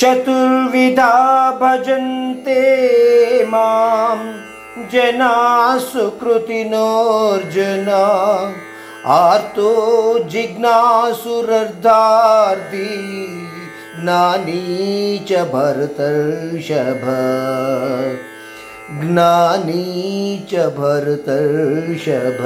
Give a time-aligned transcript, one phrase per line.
[0.00, 1.14] చతుర్విధా
[1.60, 2.60] భజంతే
[3.50, 4.20] మాం
[4.92, 5.32] జనా
[5.88, 7.90] సుకృతినోర్జున
[9.16, 9.68] ఆర్తో
[10.32, 11.28] జిజ్ఞాసురర్ధార్థి
[13.94, 14.62] జ్ఞానీ
[15.28, 17.04] చ భరతర్షభ
[19.00, 19.82] జ్ఞానీ
[20.50, 22.42] చ భరతర్షభ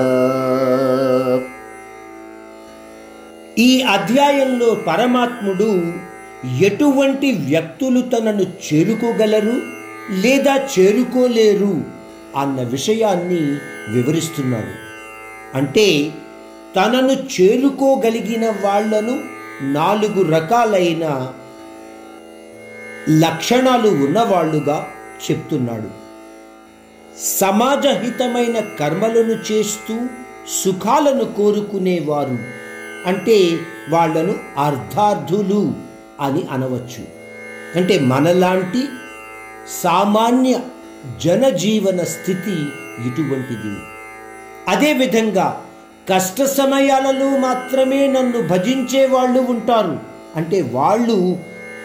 [3.61, 5.69] ఈ అధ్యాయంలో పరమాత్ముడు
[6.61, 9.63] ఎటువంటి వ్యక్తులు తనను చేరుకోగలరు
[10.11, 11.83] లేదా చేరుకోలేరు
[12.37, 13.59] అన్న విషయాన్ని
[13.93, 14.85] వివరిస్తున్నాడు.
[15.57, 16.13] అంటే
[16.77, 19.21] తనను చేరుకోగలిగిన వాళ్ళను
[19.63, 21.33] నాలుగు రకాలైన
[23.11, 24.87] లక్షణాలు ఉన్నవాళ్ళుగా
[25.31, 26.05] చెప్తున్నాడు.
[27.39, 30.07] సమాజహితమైన కర్మలను చేస్తూ
[30.65, 32.39] సుఖాలను కోరుకునేవారు.
[33.07, 33.59] అంటే
[33.91, 35.84] వాళ్ళను అర్ధార్థులు.
[36.21, 37.05] అని అనవచ్చు.
[37.77, 38.85] అంటే మనలాంటి
[39.83, 40.61] సామాన్య
[41.25, 42.53] జనజీవన స్థితి
[43.07, 43.77] ఇటువంటిది.
[44.69, 45.65] అదేవిధంగా
[46.09, 49.99] కష్ట సమయాలలో మాత్రమే నన్ను భజించే వాళ్ళు ఉంటారు.
[50.37, 51.39] అంటే వాళ్ళు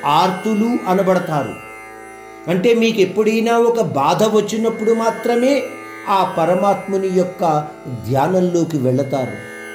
[0.06, 1.54] ఆర్తులు అనబడతారు.
[2.50, 5.64] అంటే మీకు ఎప్పుడైనా ఒక బాధ వచ్చినప్పుడు మాత్రమే
[6.10, 7.68] ఆ పరమాత్ముని యొక్క
[8.08, 9.32] ధ్యానంలోకి వెళతారు.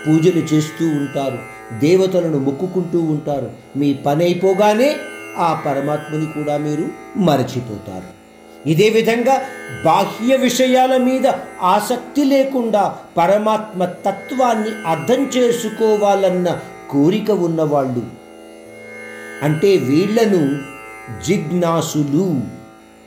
[0.06, 1.53] పూజలు చేస్తూ ఉంటారు.
[1.72, 3.52] దేవతలను మొక్కుకుంటూ ఉంటారు.
[3.76, 4.96] మీ పని అయిపోగానే
[5.38, 8.24] ఆ పరమాత్ముని కూడా మీరు మరచిపోతారు.
[8.68, 9.42] ఇదే విధంగా
[9.84, 18.02] బాహ్య విషయాల మీద ఆసక్తి లేకుండా పరమాత్మ తత్వాన్ని అర్థం చేసుకోవాలన్న కోరిక ఉన్నవాళ్ళు.
[19.42, 20.58] అంటే వీళ్ళను
[21.26, 22.40] జిజ్ఞాసులు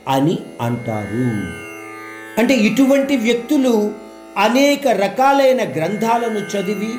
[0.08, 1.58] అని అంటారు.
[2.38, 3.92] అంటే ఇటువంటి వ్యక్తులు
[4.38, 6.90] అనేక రకాలైన గ్రంథాలను చదివి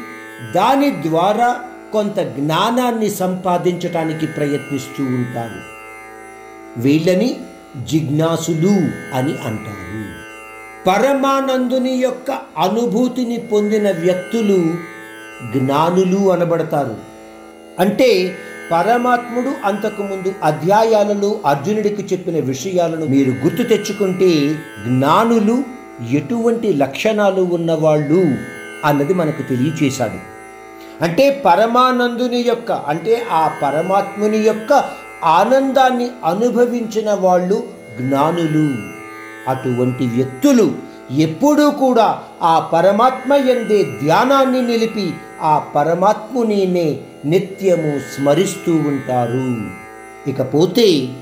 [0.56, 1.60] దాని ద్వారా
[1.94, 5.80] కొంత జ్ఞానాన్ని సంపాదించటానికి ప్రయత్నిస్తూ ఉంటారు.
[6.78, 7.38] వీళ్ళని
[7.90, 8.74] జిజ్ఞాసులు
[9.16, 9.80] అని అంటారు.
[10.88, 14.74] పరమానందుని యొక్క అనుభూతిని పొందిన వ్యక్తులు
[15.58, 16.98] జ్ఞానులు అనబడతారు.
[17.80, 18.38] అంటే
[18.72, 24.54] పరమాత్ముడు అంతకుముందు అధ్యాయాలలో అర్జునుడికి చెప్పిన విషయాలను మీరు గుర్తు తెచ్చుకుంటే
[24.88, 25.64] జ్ఞానులు
[26.12, 28.36] ఎటువంటి లక్షణాలు ఉన్నవాళ్ళు
[28.86, 30.40] అన్నది మనకు తెలియచేశాడు.
[31.04, 34.84] అంటే పరమానందుని యొక్క అంటే ఆ పరమాత్ముని యొక్క
[35.24, 37.64] ఆనందాన్ని అనుభవించిన వాళ్ళు
[38.00, 38.76] జ్ఞానులు.
[39.50, 40.76] అటువంటి వ్యక్తులు
[41.12, 49.70] ఎప్పుడూ కూడా ఆ పరమాత్మ ఎందే ధ్యానాన్ని నిలిపి ఆ పరమాత్మునినే నిత్యము స్మరిస్తూ ఉంటారు.
[50.30, 51.14] ఇకపోతే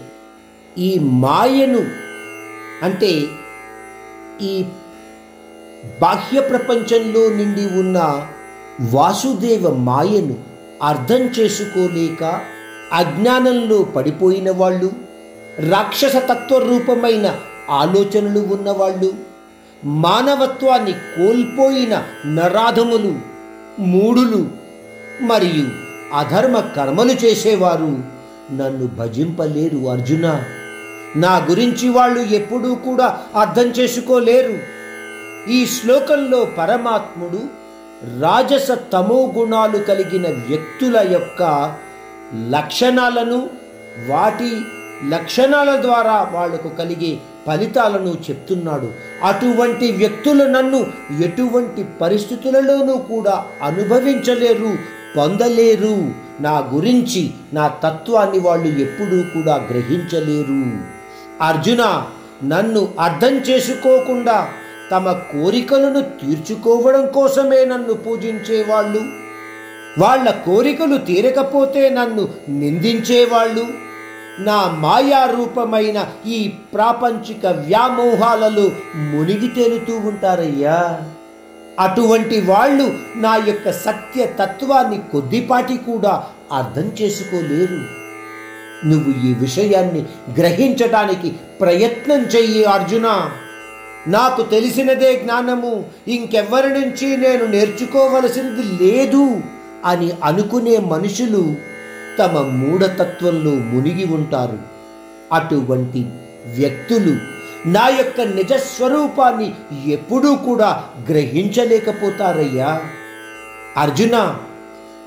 [0.77, 1.85] ఈ మాయను
[2.83, 3.25] అంటే
[4.41, 4.65] ఈ
[6.01, 8.27] బాహ్య ప్రపంచంలో నిండి ఉన్న
[8.81, 10.35] వాసుదేవ మాయను
[10.81, 12.41] అర్థం చేసుకోలేక
[12.93, 14.91] అజ్ఞానంలో పడిపోయిన వాళ్ళు
[15.59, 17.39] రాక్షస తత్వరూపమైన
[17.69, 19.13] ఆలోచనలు ఉన్నవాళ్ళు
[19.83, 23.19] మానవత్వాన్ని కోల్పోయిన నరాధములు
[23.79, 24.49] మూడులు
[25.21, 25.65] మరియు
[26.13, 27.99] అధర్మ కర్మలు చేసేవారు
[28.51, 30.43] నన్ను భజింపలేరు అర్జున.
[31.15, 34.76] నా గురించి వాళ్ళు ఎప్పుడూ కూడా అర్థం చేసుకోలేరు.
[35.49, 37.39] ఈ శ్లోకంలో పరమాత్ముడు
[38.21, 41.73] రాజస తమో గుణాలు కలిగిన వ్యక్తుల యొక్క
[42.49, 43.49] లక్షణాలను
[44.07, 44.51] వాటి
[45.09, 47.17] లక్షణాల ద్వారా వాళ్ళకు కలిగే
[47.47, 48.91] ఫలితాలను చెప్తున్నాడు.
[49.23, 50.87] అటువంటి వ్యక్తులు నన్ను
[51.21, 54.77] ఎటువంటి పరిస్థితులలోనూ కూడా అనుభవించలేరు
[55.17, 56.11] పొందలేరు.
[56.41, 60.61] నా గురించి నా తత్వాన్ని వాళ్ళు ఎప్పుడూ కూడా గ్రహించలేరు.
[61.43, 62.07] అర్జున
[62.43, 64.49] నన్ను అర్థం చేసుకోకుండా
[64.91, 69.01] తమ కోరికలను తీర్చుకోవడం కోసమే నన్ను పూజించేవాళ్ళు.
[69.99, 73.87] వాళ్ళ కోరికలు తీరకపోతే నన్ను నిందించేవాళ్ళు.
[74.39, 81.01] నా మాయారూపమైన ఈ ప్రాపంచిక వ్యామోహాలలో మునిగి తేలుతూ ఉంటారయ్యా.
[81.79, 88.07] అటువంటి వాళ్ళు నా యొక్క సత్య తత్వాన్ని కొద్దిపాటి కూడా అర్థం చేసుకోలేరు.
[88.85, 90.01] నువ్వు ఈ విషయాన్ని
[90.39, 93.31] గ్రహించడానికి ప్రయత్నం చెయ్యి అర్జున.
[94.07, 95.85] నాకు తెలిసినదే జ్ఞానము.
[96.07, 99.41] ఇంకెవ్వరి నుంచి నేను నేర్చుకోవలసింది లేదు
[99.85, 101.55] అని అనుకునే మనుషులు
[102.19, 104.59] తమ మూఢతత్వంలో మునిగి ఉంటారు.
[105.33, 106.05] అటువంటి
[106.55, 107.17] వ్యక్తులు
[107.67, 109.53] నా యొక్క నిజస్వరూపాన్ని
[109.87, 112.81] ఎప్పుడూ కూడా గ్రహించలేకపోతారయ్యా.
[113.77, 114.37] అర్జున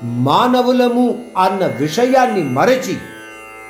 [0.03, 2.97] మానవులము అన్న విషయాన్ని మరచి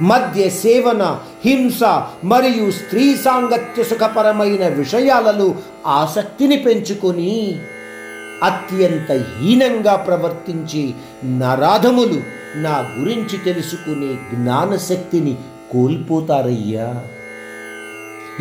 [0.01, 1.83] మధ్య సేవన హింస
[2.23, 5.55] మరియు స్త్రీ సాంగత్య సుఖపరమైన విషయాలలో
[5.85, 7.59] ఆసక్తిని పెంచుకొని
[8.43, 10.93] అత్యంత హీనంగా ప్రవర్తించే
[11.25, 12.23] నరాధములు
[12.55, 15.35] నా గురించి తెలుసుకునే జ్ఞానశక్తిని
[15.71, 17.03] కోల్పోతారయ్యా.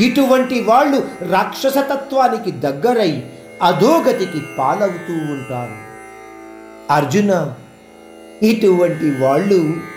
[0.01, 3.23] ఇటువంటి వాళ్ళు రాక్షసతత్వానికి దగ్గరై
[3.63, 5.91] అధోగతికి పాలవుతూ ఉంటారు.
[6.93, 7.55] అర్జున
[8.43, 9.91] ఇటువంటి వాళ్ళు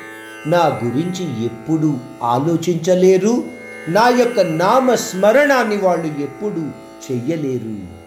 [0.48, 3.44] నా గురించి ఎప్పుడు ఆలోచించలేరు.
[3.90, 6.72] నా యొక్క నామస్మరణాన్ని వాళ్ళు ఎప్పుడు
[7.12, 8.03] చెయ్యలేరు.